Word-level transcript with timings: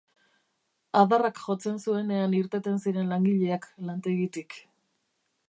Adarrak 1.01 1.41
jotzen 1.43 1.77
zuenean 1.83 2.33
irteten 2.39 2.81
ziren 2.87 3.13
langileak 3.15 3.69
lantegitik. 3.91 4.59